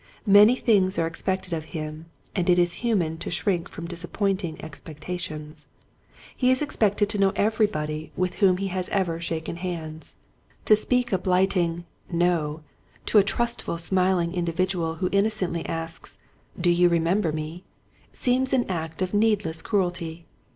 [0.25, 4.59] Many things are ex pected of him and it is human to shrink from disappointing
[4.63, 5.67] expectations.
[6.35, 8.65] He is expected to know everybody with whom Dishonesty.
[8.65, 10.15] 1 1 1 he has ever shaken hands.
[10.65, 12.63] To speak a bHghting, "No,"
[13.05, 16.17] to a trustful, smiUng in dividual who innocently asks,"
[16.59, 17.63] Do you remember me?"
[18.11, 20.25] seems an act of needless cruelty.